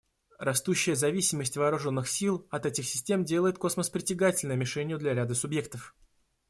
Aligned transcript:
Растущая 0.39 0.95
зависимость 0.95 1.57
вооруженных 1.57 2.09
сил 2.09 2.47
от 2.49 2.65
этих 2.65 2.87
систем 2.87 3.23
делает 3.23 3.59
космос 3.59 3.91
притягательной 3.91 4.57
мишенью 4.57 4.97
для 4.97 5.13
ряда 5.13 5.35
субъектов. 5.35 5.93